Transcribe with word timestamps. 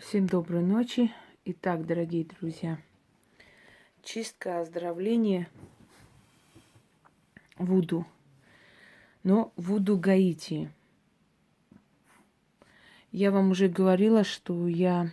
Всем 0.00 0.26
доброй 0.26 0.62
ночи. 0.62 1.12
Итак, 1.44 1.84
дорогие 1.84 2.24
друзья, 2.24 2.78
чистка, 4.02 4.60
оздоровление, 4.60 5.46
Вуду. 7.58 8.06
Но 9.24 9.52
Вуду 9.56 9.98
Гаити. 9.98 10.72
Я 13.12 13.30
вам 13.30 13.50
уже 13.50 13.68
говорила, 13.68 14.24
что 14.24 14.68
я 14.68 15.10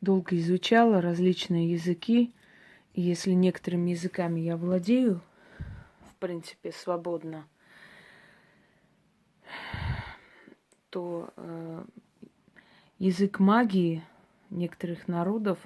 долго 0.00 0.36
изучала 0.36 1.00
различные 1.00 1.70
языки. 1.70 2.34
И 2.92 3.00
если 3.00 3.30
некоторыми 3.30 3.90
языками 3.90 4.40
я 4.40 4.56
владею, 4.56 5.20
в 6.10 6.16
принципе, 6.16 6.72
свободно, 6.72 7.46
то 10.90 11.32
э, 11.36 11.84
язык 12.98 13.38
магии 13.38 14.02
некоторых 14.50 15.08
народов 15.08 15.58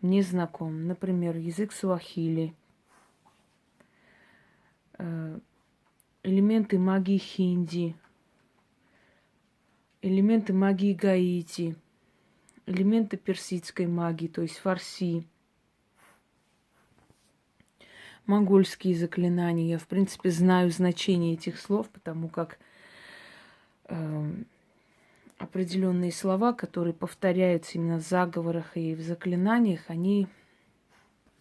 мне 0.00 0.22
знаком. 0.22 0.86
Например, 0.86 1.36
язык 1.36 1.72
суахили, 1.72 2.54
э, 4.98 5.38
элементы 6.22 6.78
магии 6.78 7.18
хинди, 7.18 7.96
элементы 10.02 10.52
магии 10.52 10.92
гаити, 10.92 11.76
элементы 12.66 13.16
персидской 13.16 13.86
магии, 13.86 14.28
то 14.28 14.42
есть 14.42 14.58
фарси, 14.58 15.26
монгольские 18.26 18.94
заклинания. 18.96 19.68
Я, 19.68 19.78
в 19.78 19.86
принципе, 19.86 20.30
знаю 20.30 20.70
значение 20.70 21.34
этих 21.34 21.58
слов, 21.58 21.88
потому 21.90 22.28
как 22.28 22.58
э, 23.84 24.32
определенные 25.44 26.12
слова, 26.12 26.52
которые 26.52 26.94
повторяются 26.94 27.78
именно 27.78 27.98
в 27.98 28.02
заговорах 28.02 28.76
и 28.76 28.94
в 28.94 29.00
заклинаниях, 29.00 29.82
они 29.88 30.26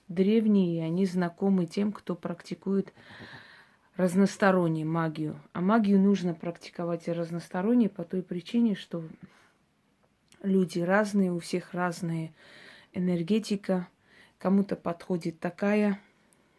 древние, 0.08 0.78
и 0.78 0.82
они 0.82 1.06
знакомы 1.06 1.66
тем, 1.66 1.92
кто 1.92 2.16
практикует 2.16 2.94
разностороннюю 3.96 4.88
магию. 4.88 5.40
А 5.54 5.62
магию 5.62 6.00
нужно 6.00 6.34
практиковать 6.34 7.08
и 7.08 7.14
разносторонне 7.14 7.90
по 7.90 8.04
той 8.04 8.22
причине, 8.22 8.76
что 8.76 9.04
люди 10.42 10.80
разные, 10.80 11.32
у 11.32 11.40
всех 11.40 11.74
разная 11.74 12.34
энергетика. 12.94 13.88
Кому-то 14.38 14.76
подходит 14.76 15.40
такая, 15.40 16.00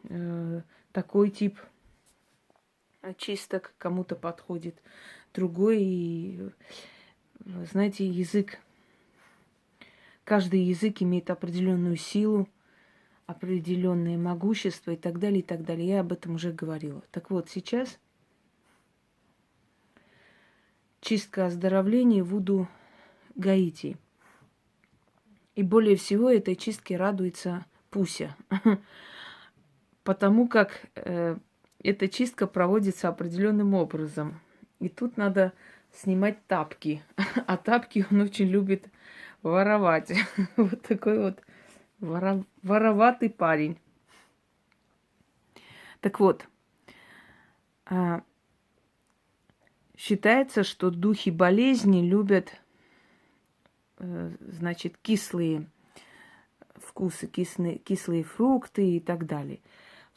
э, 0.04 0.62
такой 0.92 1.30
тип 1.30 1.58
чисток, 3.18 3.74
кому-то 3.78 4.16
подходит 4.16 4.80
другой. 5.34 5.82
И 5.82 6.50
знаете, 7.44 8.06
язык, 8.06 8.58
каждый 10.24 10.60
язык 10.60 11.02
имеет 11.02 11.30
определенную 11.30 11.96
силу, 11.96 12.48
определенное 13.26 14.18
могущество 14.18 14.92
и 14.92 14.96
так 14.96 15.18
далее, 15.18 15.40
и 15.40 15.42
так 15.42 15.64
далее. 15.64 15.88
Я 15.88 16.00
об 16.00 16.12
этом 16.12 16.34
уже 16.34 16.52
говорила. 16.52 17.02
Так 17.10 17.30
вот, 17.30 17.48
сейчас 17.50 17.98
чистка 21.00 21.46
оздоровления 21.46 22.24
Вуду 22.24 22.68
Гаити. 23.34 23.96
И 25.54 25.62
более 25.62 25.96
всего 25.96 26.30
этой 26.30 26.56
чистке 26.56 26.96
радуется 26.96 27.64
Пуся. 27.90 28.34
Потому 30.02 30.48
как 30.48 30.86
э, 30.96 31.36
эта 31.82 32.08
чистка 32.08 32.46
проводится 32.46 33.08
определенным 33.08 33.74
образом. 33.74 34.40
И 34.80 34.88
тут 34.88 35.16
надо 35.16 35.52
снимать 35.94 36.46
тапки. 36.46 37.02
А 37.46 37.56
тапки 37.56 38.06
он 38.10 38.20
очень 38.20 38.46
любит 38.46 38.88
воровать. 39.42 40.12
Вот 40.56 40.82
такой 40.82 41.18
вот 41.18 41.40
воро... 42.00 42.44
вороватый 42.62 43.30
парень. 43.30 43.78
Так 46.00 46.20
вот, 46.20 46.46
а, 47.86 48.22
считается, 49.96 50.64
что 50.64 50.90
духи 50.90 51.30
болезни 51.30 52.06
любят, 52.06 52.60
э, 53.98 54.36
значит, 54.40 54.98
кислые 54.98 55.66
вкусы, 56.76 57.26
кислые, 57.26 57.78
кислые 57.78 58.22
фрукты 58.22 58.96
и 58.96 59.00
так 59.00 59.26
далее. 59.26 59.60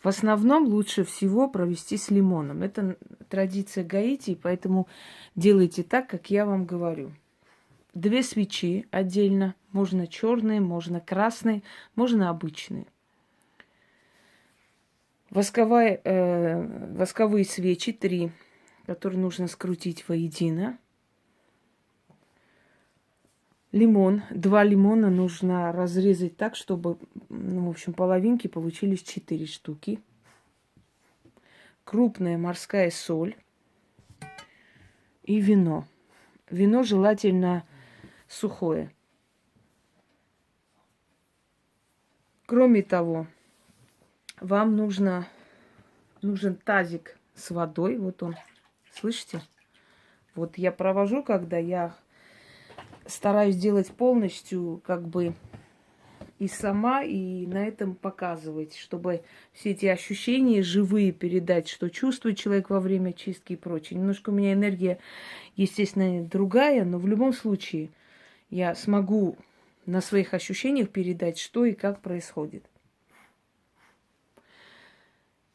В 0.01 0.07
основном 0.07 0.65
лучше 0.65 1.03
всего 1.03 1.49
провести 1.49 1.97
с 1.97 2.11
лимоном. 2.11 2.61
Это 2.61 2.97
традиция 3.29 3.83
Гаити, 3.83 4.35
поэтому 4.41 4.87
делайте 5.35 5.83
так, 5.83 6.07
как 6.07 6.29
я 6.29 6.45
вам 6.45 6.65
говорю. 6.65 7.11
Две 7.93 8.21
свечи 8.21 8.87
отдельно, 8.91 9.55
можно 9.71 10.05
черные, 10.05 10.61
можно 10.61 10.99
красные, 10.99 11.63
можно 11.95 12.29
обычные. 12.29 12.85
Восковая, 15.31 15.99
э, 16.03 16.93
восковые 16.93 17.43
свечи 17.43 17.91
три, 17.91 18.31
которые 18.85 19.19
нужно 19.19 19.47
скрутить 19.47 20.07
воедино. 20.07 20.77
Лимон. 23.77 24.23
Два 24.31 24.63
лимона 24.63 25.09
нужно 25.09 25.71
разрезать 25.71 26.35
так, 26.35 26.55
чтобы, 26.55 26.97
ну, 27.29 27.67
в 27.67 27.69
общем, 27.69 27.93
половинки 27.93 28.47
получились 28.47 29.03
четыре 29.03 29.45
штуки. 29.45 30.01
Крупная 31.83 32.37
морская 32.37 32.89
соль 32.89 33.35
и 35.23 35.39
вино. 35.39 35.85
Вино 36.49 36.81
желательно 36.81 37.65
сухое. 38.27 38.91
Кроме 42.47 42.81
того, 42.81 43.27
вам 44.39 44.75
нужно, 44.75 45.27
нужен 46.21 46.55
тазик 46.55 47.17
с 47.35 47.51
водой. 47.51 47.97
Вот 47.97 48.23
он, 48.23 48.35
слышите? 48.91 49.41
Вот 50.33 50.57
я 50.57 50.71
провожу, 50.71 51.23
когда 51.23 51.57
я 51.57 51.95
стараюсь 53.07 53.55
делать 53.55 53.91
полностью, 53.91 54.81
как 54.85 55.07
бы 55.07 55.33
и 56.39 56.47
сама, 56.47 57.03
и 57.03 57.47
на 57.47 57.67
этом 57.67 57.95
показывать, 57.95 58.75
чтобы 58.75 59.23
все 59.53 59.71
эти 59.71 59.87
ощущения 59.87 60.61
живые 60.61 61.11
передать, 61.11 61.67
что 61.67 61.89
чувствует 61.89 62.37
человек 62.37 62.69
во 62.69 62.79
время 62.79 63.13
чистки 63.13 63.53
и 63.53 63.57
прочее. 63.57 63.99
Немножко 63.99 64.29
у 64.29 64.33
меня 64.33 64.53
энергия, 64.53 64.99
естественно, 65.55 66.23
другая, 66.23 66.85
но 66.85 66.99
в 66.99 67.07
любом 67.07 67.33
случае 67.33 67.89
я 68.49 68.75
смогу 68.75 69.35
на 69.87 70.01
своих 70.01 70.33
ощущениях 70.33 70.89
передать, 70.89 71.39
что 71.39 71.65
и 71.65 71.73
как 71.73 72.01
происходит. 72.01 72.63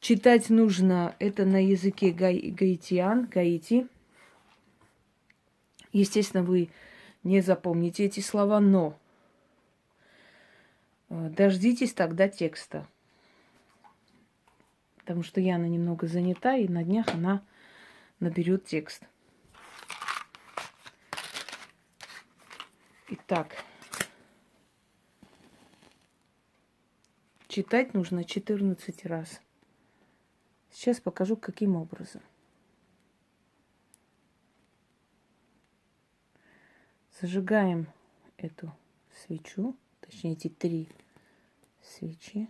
Читать 0.01 0.51
нужно 0.51 1.15
это 1.21 1.45
на 1.45 1.65
языке 1.65 2.11
гаитян, 2.11 3.27
гаити. 3.27 3.87
Естественно, 5.93 6.43
вы 6.43 6.71
не 7.23 7.41
запомните 7.41 8.05
эти 8.05 8.21
слова, 8.21 8.61
но 8.61 8.99
э, 11.09 11.29
дождитесь 11.31 11.93
тогда 11.93 12.29
текста. 12.29 12.87
Потому 14.97 15.23
что 15.23 15.41
Яна 15.41 15.67
немного 15.67 16.07
занята, 16.07 16.57
и 16.57 16.69
на 16.69 16.85
днях 16.85 17.09
она 17.09 17.43
наберет 18.21 18.65
текст. 18.65 19.03
Итак, 23.09 23.57
читать 27.49 27.95
нужно 27.95 28.25
14 28.25 29.05
раз. 29.07 29.41
Сейчас 30.71 31.01
покажу, 31.01 31.37
каким 31.37 31.77
образом. 31.77 32.23
Зажигаем 37.23 37.87
эту 38.37 38.75
свечу, 39.13 39.77
точнее 40.01 40.33
эти 40.33 40.49
три 40.49 40.89
свечи. 41.81 42.49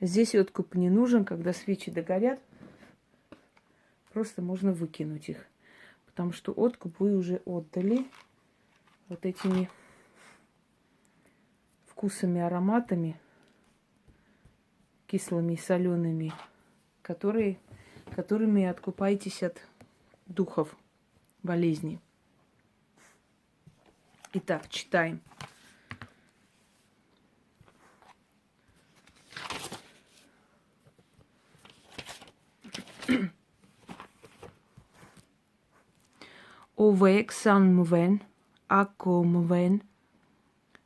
Здесь 0.00 0.36
откуп 0.36 0.76
не 0.76 0.90
нужен, 0.90 1.24
когда 1.24 1.52
свечи 1.52 1.90
догорят, 1.90 2.38
просто 4.12 4.42
можно 4.42 4.72
выкинуть 4.72 5.28
их, 5.28 5.44
потому 6.06 6.30
что 6.30 6.52
откуп 6.52 7.00
вы 7.00 7.16
уже 7.16 7.42
отдали 7.44 8.06
вот 9.08 9.26
этими 9.26 9.68
вкусами, 11.86 12.40
ароматами, 12.40 13.20
кислыми 15.08 15.54
и 15.54 15.56
солеными, 15.56 16.32
которые, 17.02 17.58
которыми 18.14 18.62
откупаетесь 18.66 19.42
от 19.42 19.60
духов 20.30 20.76
болезни. 21.42 21.98
Итак, 24.32 24.68
читаем. 24.68 25.20
Овек 36.76 37.32
сан 37.32 37.74
мвен, 37.74 38.20
ако 38.68 39.24
мвен, 39.24 39.80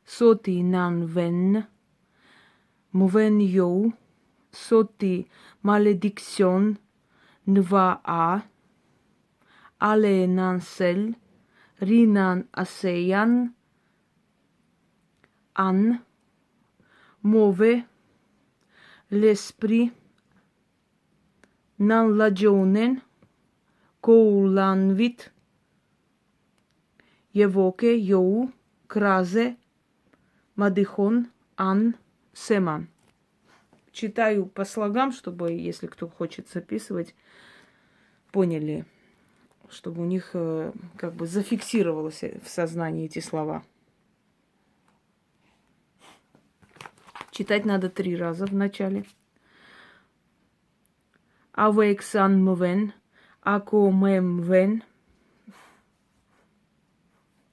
соти 0.05 0.63
нан 0.63 1.05
вен, 1.05 1.63
мвен 2.93 3.39
йоу, 3.41 3.93
соти 4.51 5.27
маледиксион, 5.63 6.77
нва 7.47 7.99
а, 8.03 8.41
нан 9.79 10.61
сель, 10.61 11.15
ринан 11.79 12.47
асеян, 12.51 13.53
ан, 15.55 15.99
мове, 17.21 17.85
nan 21.77 22.15
lagionen 22.15 23.01
коуланвит 23.99 25.33
Евоке 27.33 27.97
Йоу 27.97 28.51
Кразе 28.87 29.57
Мадихон 30.55 31.27
Ан 31.57 31.95
Семан. 32.33 32.87
Читаю 33.91 34.45
по 34.45 34.63
слогам, 34.63 35.11
чтобы, 35.11 35.51
если 35.51 35.87
кто 35.87 36.07
хочет 36.07 36.47
записывать, 36.49 37.13
поняли, 38.31 38.85
чтобы 39.69 40.01
у 40.01 40.05
них 40.05 40.31
э, 40.33 40.71
как 40.97 41.13
бы 41.13 41.27
зафиксировалось 41.27 42.23
в 42.43 42.47
сознании 42.47 43.05
эти 43.05 43.19
слова. 43.19 43.63
Читать 47.31 47.65
надо 47.65 47.89
три 47.89 48.15
раза 48.15 48.45
в 48.45 48.53
начале. 48.53 49.05
Авексан 51.51 52.43
мвен, 52.43 52.93
ако 53.41 53.91
мем 53.91 54.41
вен, 54.41 54.83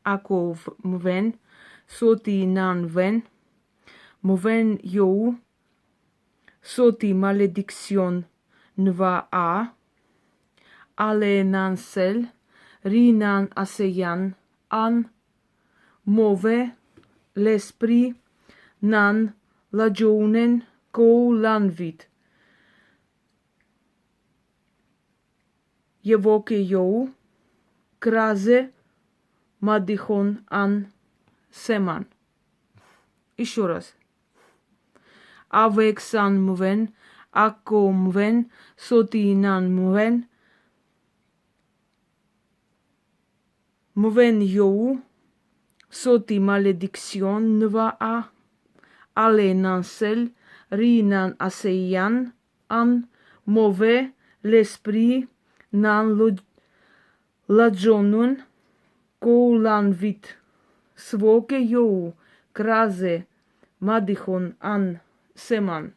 ако 0.02 0.56
мвен, 0.82 1.34
соти 1.88 2.46
нан 2.46 2.86
вен, 2.86 3.22
мвен 4.22 4.78
йоу, 4.82 5.36
соти 6.62 7.12
маледиксион 7.12 8.24
нва 8.76 9.28
а, 9.30 9.72
але 10.96 11.44
нан 11.44 11.76
сел, 11.76 12.18
ринан 12.84 13.48
асеян, 13.62 14.34
ан, 14.70 15.10
мове, 16.04 16.60
леспри, 17.36 18.14
нан, 18.80 19.32
lagionen 19.72 20.62
lanvit. 21.44 22.08
Евоке 26.02 26.60
йоу, 26.60 27.10
кразе, 27.98 28.70
мадихон 29.60 30.44
ан 30.50 30.92
семан. 31.52 32.06
Еще 33.38 33.66
раз. 33.66 33.94
Авексан 35.48 36.44
мвен, 36.44 36.94
ако 37.30 37.92
мвен, 37.92 38.50
сотинан 38.76 39.74
мвен, 39.74 40.28
мвен 44.02 44.38
йоу, 44.56 44.98
соти 46.00 46.36
маледиксион 46.48 47.42
нва 47.60 47.86
а, 48.00 48.16
Alenansel, 49.14 50.20
Rinan 50.70 51.36
Aseian, 51.38 52.32
An 52.68 52.90
Move, 53.46 54.12
L'Esprit, 54.42 55.28
Nan 55.72 56.38
Ладжонун, 57.48 58.42
Коуланвит, 59.18 60.38
Своке 60.96 61.60
Йоу, 61.62 62.14
Кразе, 62.52 63.26
Мадихон, 63.80 64.54
Ан, 64.60 65.00
Семан. 65.34 65.94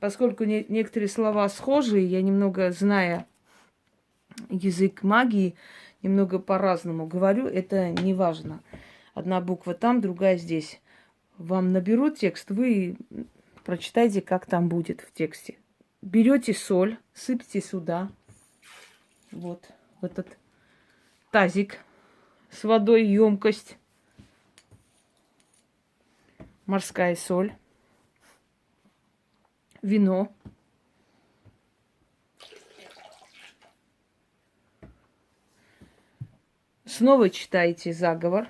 Поскольку 0.00 0.44
не, 0.44 0.64
некоторые 0.68 1.08
слова 1.08 1.48
схожие, 1.48 2.04
я 2.06 2.22
немного, 2.22 2.72
зная 2.72 3.26
язык 4.48 5.02
магии, 5.02 5.56
немного 6.02 6.38
по-разному 6.38 7.06
говорю, 7.06 7.46
это 7.46 7.90
не 7.90 8.14
важно. 8.14 8.62
Одна 9.14 9.40
буква 9.40 9.74
там, 9.74 10.00
другая 10.00 10.36
здесь 10.36 10.80
вам 11.38 11.72
наберут 11.72 12.18
текст, 12.18 12.50
вы 12.50 12.96
прочитайте, 13.64 14.20
как 14.20 14.46
там 14.46 14.68
будет 14.68 15.00
в 15.00 15.12
тексте. 15.12 15.58
Берете 16.02 16.54
соль, 16.54 16.98
сыпьте 17.14 17.60
сюда, 17.60 18.10
вот, 19.32 19.68
в 20.00 20.04
этот 20.04 20.38
тазик 21.30 21.78
с 22.50 22.64
водой, 22.64 23.06
емкость, 23.06 23.76
морская 26.66 27.16
соль, 27.16 27.52
вино. 29.82 30.32
Снова 36.98 37.30
читайте 37.30 37.92
заговор. 37.92 38.48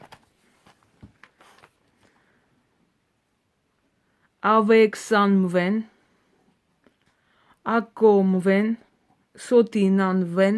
avec 4.41 4.97
san 4.97 5.31
mven, 5.45 5.85
ako 7.65 8.23
mven, 8.23 8.77
soti 9.37 9.91
nan 9.91 10.25
ven, 10.37 10.57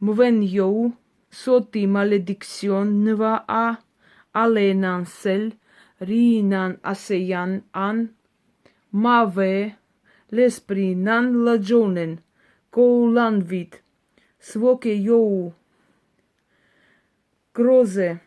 mven 0.00 0.42
yo, 0.56 0.92
soti 1.42 1.86
maledicción 1.94 2.86
nva 3.04 3.34
a, 3.48 3.66
alenan 4.32 5.02
lanvit, 12.76 13.82
svoke 14.38 14.94
yo, 14.94 15.52
groze, 17.54 18.20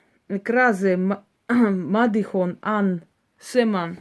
Кразе 0.43 0.97
Мадихон 1.49 2.57
Ан 2.61 3.03
Семан. 3.39 3.97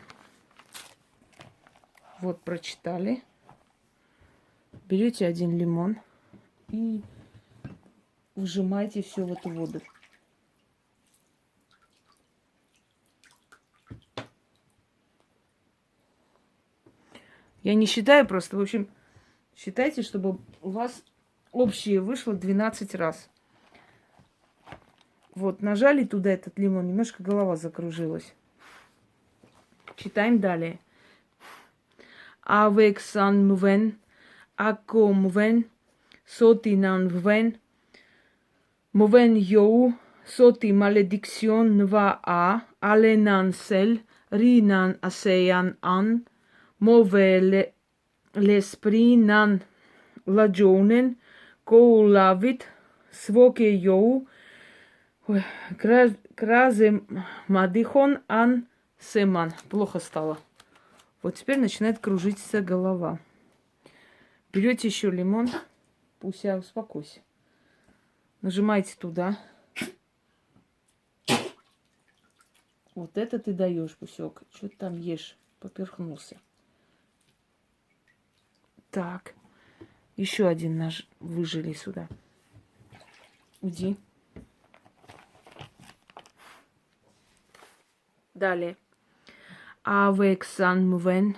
Вот 2.21 2.41
прочитали. 2.43 3.23
Берете 4.89 5.27
один 5.27 5.59
лимон 5.59 5.99
и 6.71 7.03
выжимаете 8.37 9.03
все 9.03 9.25
в 9.25 9.33
эту 9.33 9.51
воду. 9.51 9.81
Я 17.63 17.75
не 17.75 17.87
считаю 17.87 18.27
просто, 18.27 18.57
в 18.57 18.61
общем, 18.61 18.89
считайте, 19.63 20.03
чтобы 20.03 20.39
у 20.61 20.71
вас 20.71 21.05
общее 21.53 22.01
вышло 22.01 22.35
12 22.35 22.95
раз. 22.95 23.29
Вот, 25.35 25.63
нажали 25.63 26.05
туда 26.05 26.31
этот 26.31 26.59
лимон, 26.59 26.89
немножко 26.89 27.23
голова 27.23 27.57
закружилась. 27.57 28.35
Читаем 29.97 30.41
далее. 30.41 30.79
Avec 32.45 32.99
san 32.99 33.47
mven, 33.49 33.95
ако 34.57 35.13
мвен, 35.13 35.65
соти 36.27 36.75
нан 36.75 37.05
мвен, 37.05 37.57
мвен 38.93 39.37
йоу, 39.37 39.95
соти 40.27 40.73
маледиксион 40.73 41.77
нва 41.77 42.19
а, 42.25 42.63
але 42.81 43.17
нан 43.17 43.53
сел, 43.53 44.01
ринан 44.31 44.99
асеян 45.01 45.77
ан, 45.83 46.27
мове 46.81 47.73
nan 48.35 49.63
lagionen, 50.27 51.17
коулавит, 51.65 52.67
своке 53.11 53.75
йоу, 53.75 54.27
Кразе 56.35 57.03
Мадихон 57.49 58.19
Ан 58.29 58.67
Семан. 58.99 59.53
Плохо 59.69 59.99
стало. 60.01 60.39
Вот 61.23 61.37
теперь 61.37 61.59
начинает 61.59 61.99
кружиться 61.99 62.61
голова. 62.61 63.21
Берете 64.53 64.89
еще 64.89 65.11
лимон. 65.11 65.49
Пусть 66.19 66.45
я 66.45 66.59
успокойся. 66.59 67.21
Нажимаете 68.41 68.97
туда. 68.99 69.39
Вот 72.95 73.17
это 73.17 73.39
ты 73.39 73.53
даешь 73.53 73.95
кусок. 73.95 74.43
Что 74.53 74.69
ты 74.69 74.77
там 74.77 74.99
ешь? 74.99 75.37
Поперхнулся. 75.61 76.39
Так. 78.93 79.35
Еще 80.17 80.47
один 80.47 80.79
нож 80.79 81.05
выжили 81.19 81.73
сюда. 81.73 82.09
Уйди. 83.61 83.97
Далее. 88.35 88.77
Авексан 89.83 90.89
мвен. 90.89 91.37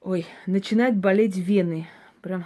Ой, 0.00 0.26
начинает 0.46 0.96
болеть 0.96 1.36
вены. 1.36 1.86
Прям 2.22 2.44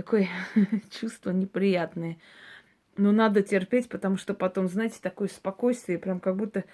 Такое 0.00 0.30
чувство 0.90 1.30
неприятное. 1.30 2.16
Но 2.96 3.12
надо 3.12 3.42
терпеть, 3.42 3.90
потому 3.90 4.16
что 4.16 4.32
потом, 4.32 4.66
знаете, 4.66 4.96
такое 5.02 5.28
спокойствие, 5.28 5.98
прям 5.98 6.20
как 6.20 6.36
будто 6.36 6.64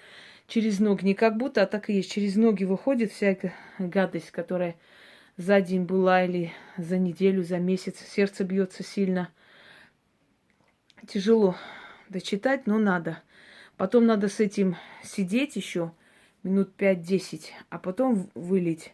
через 0.47 0.79
ноги, 0.79 1.03
не 1.03 1.13
как 1.13 1.35
будто, 1.35 1.61
а 1.61 1.65
так 1.65 1.89
и 1.89 1.93
есть, 1.93 2.09
через 2.09 2.37
ноги 2.37 2.63
выходит 2.63 3.11
всякая 3.11 3.53
гадость, 3.79 4.31
которая 4.31 4.77
за 5.37 5.61
день 5.61 5.83
была 5.83 6.25
или 6.25 6.51
за 6.77 6.97
неделю, 6.97 7.43
за 7.43 7.59
месяц. 7.59 7.99
Сердце 7.99 8.43
бьется 8.43 8.83
сильно. 8.83 9.29
Тяжело 11.07 11.55
дочитать, 12.09 12.65
но 12.65 12.79
надо. 12.79 13.21
Потом 13.77 14.07
надо 14.07 14.27
с 14.27 14.39
этим 14.39 14.75
сидеть 15.03 15.55
еще 15.55 15.91
минут 16.41 16.71
5-10, 16.77 17.45
а 17.69 17.77
потом 17.77 18.29
вылить. 18.33 18.93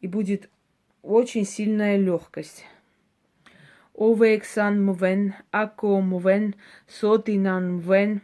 И 0.00 0.08
будет 0.08 0.50
очень 1.02 1.46
сильная 1.46 1.96
легкость. 1.96 2.64
Овексан 3.94 4.84
мвен, 4.84 5.34
ако 5.52 6.00
мвен, 6.00 6.54
сотинан 6.86 7.76
мвен, 7.76 8.20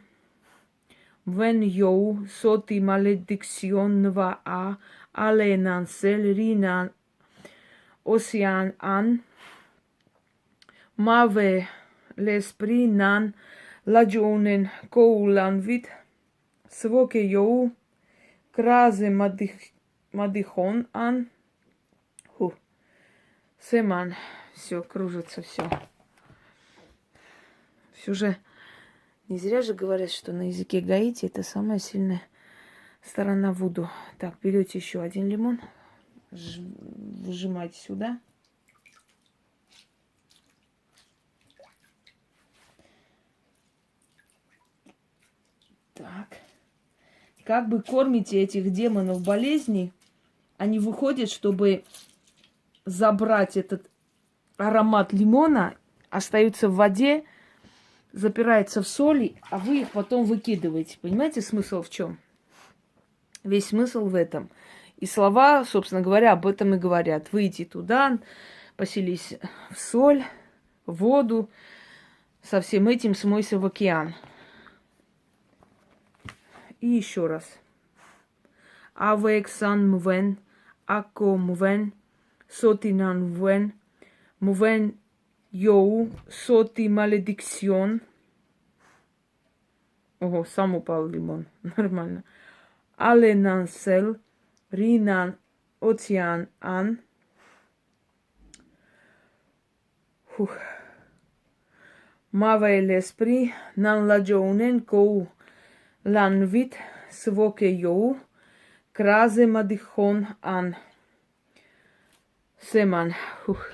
мвен 1.25 1.63
йоу, 1.63 2.27
соти 2.27 2.79
маледиксион 2.81 4.03
нва 4.03 4.41
а, 4.45 4.77
аленан 5.15 5.87
сел 5.87 6.21
ринан 6.21 6.91
Ocean 8.05 8.75
an 8.79 9.23
Mave 10.97 11.67
l'esprit 12.17 12.87
nan 12.87 13.33
lagionen 13.87 14.69
koulanvit 14.91 15.89
svoke 16.69 17.23
jou 17.23 17.71
кразе 18.53 19.11
мадих, 19.11 19.53
мадихон 20.13 20.87
ан. 20.93 21.31
Ху. 22.37 22.53
Семан. 23.59 24.15
Все, 24.55 24.83
кружится 24.83 25.43
все. 25.43 25.69
Все 27.95 28.15
же 28.15 28.37
не 29.29 29.39
зря 29.39 29.63
же 29.63 29.75
говорят, 29.75 30.11
что 30.11 30.33
на 30.33 30.49
языке 30.49 30.81
Гаити 30.81 31.27
это 31.27 31.43
самая 31.43 31.79
сильная 31.79 32.23
сторона 33.03 33.53
Вуду. 33.53 33.89
Так, 34.19 34.35
берете 34.43 34.79
еще 34.79 35.01
один 35.01 35.29
лимон 35.29 35.61
выжимать 36.33 37.77
сюда. 37.77 38.19
Так. 45.95 46.39
Как 47.45 47.69
бы 47.69 47.83
кормите 47.83 48.41
этих 48.41 48.73
демонов 48.73 49.23
болезни, 49.23 49.93
они 50.57 50.79
выходят, 50.79 51.31
чтобы 51.31 51.85
забрать 52.87 53.57
этот 53.57 53.91
аромат 54.57 55.13
лимона, 55.13 55.77
остаются 56.09 56.69
в 56.69 56.77
воде, 56.77 57.25
запирается 58.13 58.83
в 58.83 58.89
соли, 58.89 59.37
а 59.51 59.59
вы 59.59 59.83
их 59.83 59.91
потом 59.91 60.25
выкидываете. 60.25 60.99
Понимаете 61.01 61.43
смысл 61.43 61.83
в 61.83 61.91
чем? 61.91 62.19
Весь 63.45 63.67
смысл 63.67 64.07
в 64.07 64.15
этом– 64.15 64.49
и 65.03 65.07
слова, 65.07 65.65
собственно 65.65 66.01
говоря, 66.01 66.31
об 66.31 66.47
этом 66.47 66.77
и 66.77 66.79
говорят. 66.79 67.33
Выйти 67.33 67.65
туда, 67.65 68.21
поселись 68.77 69.35
в 69.73 69.77
соль, 69.77 70.23
в 70.87 70.95
воду, 70.95 71.51
со 72.41 72.61
всем 72.61 72.87
этим 72.87 73.17
смойся 73.17 73.59
в 73.59 73.67
океан. 73.67 74.15
И 76.81 76.87
еще 76.87 77.27
раз. 77.27 77.45
Авексан 78.95 79.91
мвен, 79.91 80.39
ако 80.87 81.37
мвен, 81.37 81.95
сотинан 82.49 83.31
мвен, 83.31 83.73
мвен 84.39 84.95
йоу, 85.51 86.11
соти 86.31 86.87
маледиксион. 86.87 88.03
Ого, 90.21 90.45
сам 90.45 90.77
упал 90.77 91.09
лимон. 91.09 91.47
Нормально. 91.77 92.23
Аленансел, 92.97 94.17
Ocean 95.81 96.49
an. 96.61 96.99
Huch. 100.37 100.59
Mava 102.33 102.69
l'esprit 102.81 103.53
nan 103.77 104.07
la 104.09 104.19
jounen 104.25 104.81
kou 104.81 105.27
lanvit 106.05 106.79
своке 107.11 107.69
йоу, 107.69 108.17
кразе 108.93 109.47
мадихон 109.47 110.27
ан. 110.41 110.77
Семан. 112.71 113.13
Фух. 113.45 113.67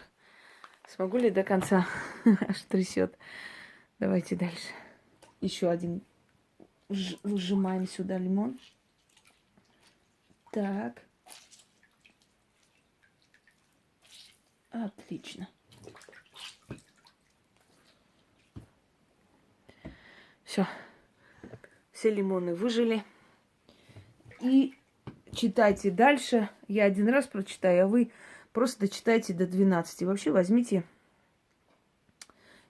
Смогу 0.89 1.19
ли 1.19 1.31
до 1.31 1.45
конца? 1.45 1.87
Аж 2.49 2.63
трясет. 2.63 3.17
Давайте 4.01 4.35
дальше. 4.35 4.73
Еще 5.41 5.71
один. 5.71 6.01
Выжимаем 6.89 7.87
сюда 7.87 8.19
лимон. 8.19 8.59
Так. 10.59 11.05
Отлично. 14.73 15.49
Все. 20.43 20.67
Все 21.93 22.11
лимоны 22.11 22.57
выжили. 22.57 23.05
И 24.41 24.75
читайте 25.33 25.93
дальше. 25.93 26.51
Я 26.67 26.87
один 26.87 27.09
раз 27.09 27.29
прочитаю, 27.29 27.85
а 27.85 27.87
вы 27.87 28.11
просто 28.53 28.81
дочитайте 28.81 29.35
до 29.35 29.47
12. 29.47 30.03
Вообще 30.03 30.33
возьмите 30.33 30.83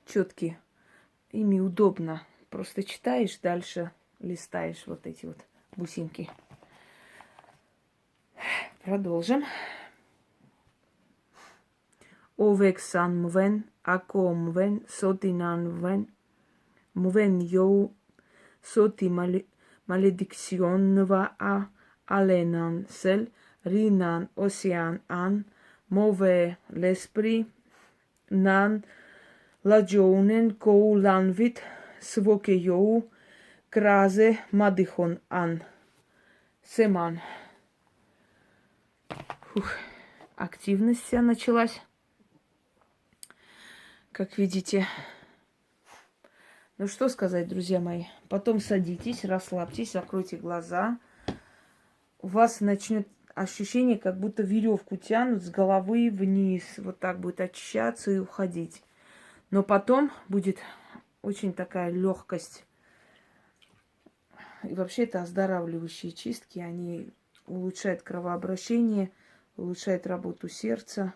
четкие. 0.05 0.61
Ими 1.31 1.59
удобно. 1.59 2.23
Просто 2.51 2.83
читаешь, 2.83 3.39
дальше 3.39 3.93
листаешь 4.19 4.87
вот 4.87 5.07
эти 5.07 5.25
вот 5.25 5.39
бусинки. 5.75 6.29
Продолжим. 8.89 9.45
Овексан 12.39 13.21
мвен, 13.23 13.65
ако 13.85 14.35
мвен, 14.35 14.81
сотинан 14.89 15.61
мвен, 15.73 16.07
мвен 16.95 17.41
йоу, 17.43 17.93
соти 18.63 19.09
маледиксионнова 19.89 21.31
а, 21.39 21.57
аленан 22.07 22.87
сел, 22.89 23.27
ринан 23.67 24.29
осиан 24.37 25.01
ан, 25.09 25.45
мове 25.91 26.57
леспри, 26.73 27.47
нан, 28.31 28.73
ладжоунен 29.65 30.47
коу 30.65 30.97
ланвит, 31.05 31.57
своке 32.01 32.57
йоу, 32.57 33.05
кразе 33.71 34.31
мадихон 34.53 35.13
ан. 35.29 35.61
Семан. 36.63 37.21
Фух, 39.59 39.73
активность 40.37 41.03
вся 41.03 41.21
началась. 41.21 41.83
Как 44.13 44.39
видите. 44.39 44.87
Ну 46.77 46.87
что 46.87 47.09
сказать, 47.09 47.49
друзья 47.49 47.81
мои. 47.81 48.05
Потом 48.29 48.61
садитесь, 48.61 49.25
расслабьтесь, 49.25 49.95
закройте 49.95 50.37
глаза. 50.37 51.01
У 52.21 52.29
вас 52.29 52.61
начнет 52.61 53.09
ощущение, 53.35 53.99
как 53.99 54.21
будто 54.21 54.45
веревку 54.45 54.97
тянут 54.97 55.43
с 55.43 55.51
головы 55.51 56.09
вниз. 56.09 56.63
Вот 56.77 57.01
так 57.01 57.19
будет 57.19 57.41
очищаться 57.41 58.13
и 58.13 58.19
уходить. 58.19 58.85
Но 59.51 59.65
потом 59.65 60.13
будет 60.29 60.59
очень 61.21 61.53
такая 61.53 61.91
легкость. 61.91 62.65
И 64.63 64.73
вообще 64.73 65.03
это 65.03 65.23
оздоравливающие 65.23 66.13
чистки. 66.13 66.61
Они 66.61 67.11
улучшают 67.49 68.03
кровообращение– 68.03 69.11
улучшает 69.59 70.07
работу 70.07 70.49
сердца, 70.49 71.13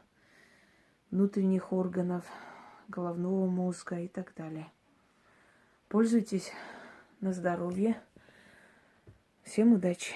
внутренних 1.10 1.72
органов, 1.72 2.24
головного 2.88 3.46
мозга 3.46 4.00
и 4.00 4.08
так 4.08 4.34
далее. 4.34 4.70
Пользуйтесь 5.88 6.52
на 7.20 7.32
здоровье. 7.32 8.00
Всем 9.42 9.72
удачи! 9.72 10.14